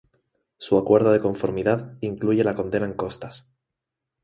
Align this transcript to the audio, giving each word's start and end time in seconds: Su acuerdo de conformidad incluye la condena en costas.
Su 0.57 0.79
acuerdo 0.79 1.11
de 1.11 1.19
conformidad 1.19 1.95
incluye 2.01 2.43
la 2.43 2.55
condena 2.55 2.87
en 2.87 2.95
costas. 2.95 3.53